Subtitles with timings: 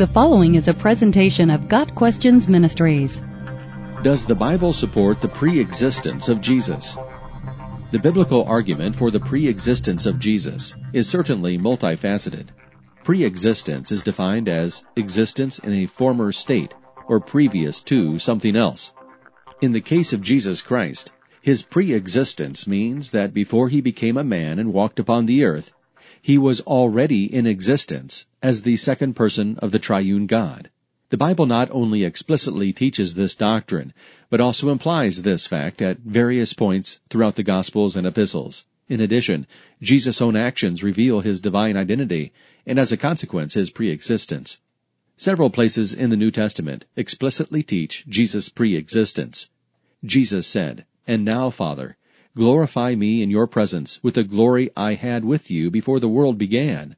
[0.00, 3.20] The following is a presentation of Got Questions Ministries.
[4.02, 6.96] Does the Bible support the pre-existence of Jesus?
[7.90, 12.46] The biblical argument for the pre-existence of Jesus is certainly multifaceted.
[13.04, 16.72] Pre-existence is defined as existence in a former state
[17.06, 18.94] or previous to something else.
[19.60, 21.12] In the case of Jesus Christ,
[21.42, 25.74] his pre-existence means that before he became a man and walked upon the earth,
[26.22, 30.70] he was already in existence as the second person of the triune God.
[31.10, 33.92] The Bible not only explicitly teaches this doctrine,
[34.28, 38.64] but also implies this fact at various points throughout the Gospels and epistles.
[38.88, 39.46] In addition,
[39.82, 42.32] Jesus' own actions reveal his divine identity,
[42.66, 44.60] and as a consequence his pre-existence.
[45.16, 49.50] Several places in the New Testament explicitly teach Jesus' pre-existence.
[50.04, 51.96] Jesus said, And now, Father,
[52.36, 56.38] Glorify me in your presence with the glory I had with you before the world
[56.38, 56.94] began.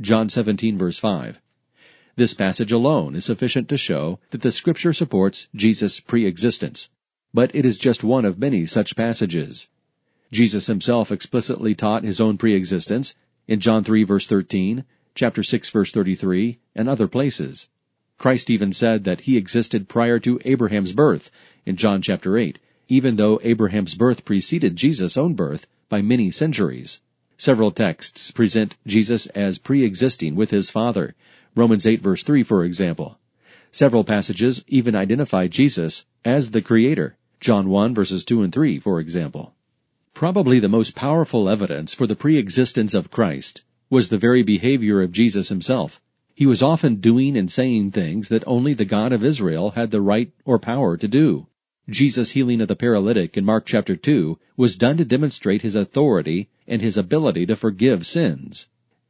[0.00, 1.40] John 17 verse 5.
[2.14, 6.88] This passage alone is sufficient to show that the scripture supports Jesus' pre-existence.
[7.34, 9.68] But it is just one of many such passages.
[10.30, 13.16] Jesus himself explicitly taught his own pre-existence
[13.48, 14.84] in John 3 verse 13,
[15.16, 17.68] chapter 6 verse 33, and other places.
[18.18, 21.30] Christ even said that he existed prior to Abraham's birth
[21.66, 27.00] in John chapter 8, even though Abraham's birth preceded Jesus' own birth by many centuries.
[27.38, 31.14] Several texts present Jesus as pre-existing with his Father.
[31.54, 33.18] Romans 8 verse 3, for example.
[33.72, 37.16] Several passages even identify Jesus as the Creator.
[37.40, 39.52] John 1 verses 2 and 3, for example.
[40.14, 45.12] Probably the most powerful evidence for the pre-existence of Christ was the very behavior of
[45.12, 46.00] Jesus himself.
[46.34, 50.00] He was often doing and saying things that only the God of Israel had the
[50.00, 51.46] right or power to do.
[51.88, 56.48] Jesus' healing of the paralytic in Mark chapter 2 was done to demonstrate his authority
[56.66, 58.66] and his ability to forgive sins.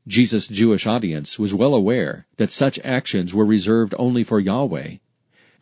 [0.07, 4.97] Jesus' Jewish audience was well aware that such actions were reserved only for Yahweh.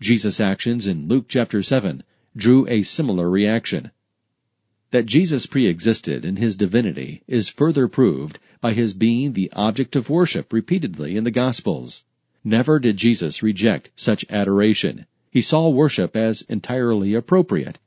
[0.01, 2.03] Jesus' actions in Luke chapter 7
[2.37, 3.93] drew a similar reaction.
[4.91, 10.11] That Jesus pre-existed in his divinity is further proved by his being the object of
[10.11, 12.03] worship repeatedly in the Gospels.
[12.43, 17.81] Never did Jesus reject such adoration he saw worship as entirely appropriate.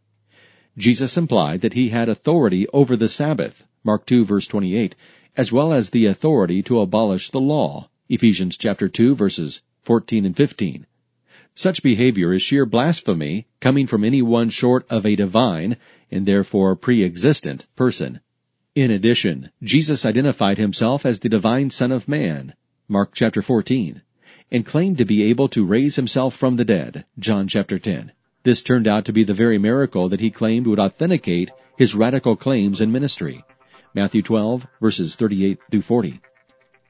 [0.77, 4.95] Jesus implied that he had authority over the Sabbath, Mark 2 verse 28,
[5.37, 10.35] as well as the authority to abolish the law, Ephesians chapter 2 verses 14 and
[10.35, 10.85] 15.
[11.55, 15.77] Such behavior is sheer blasphemy coming from anyone short of a divine,
[16.11, 18.19] and therefore pre-existent, person.
[18.75, 22.55] In addition, Jesus identified himself as the divine Son of Man,
[22.89, 24.01] Mark chapter 14
[24.51, 28.11] and claimed to be able to raise himself from the dead, John chapter 10.
[28.43, 32.35] This turned out to be the very miracle that he claimed would authenticate his radical
[32.35, 33.43] claims in ministry.
[33.93, 36.21] Matthew 12 verses 38 through 40.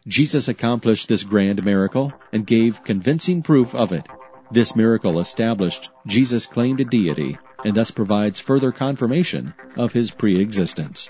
[0.08, 4.08] Jesus accomplished this grand miracle and gave convincing proof of it.
[4.52, 11.10] This miracle established Jesus' claim to deity and thus provides further confirmation of his pre-existence.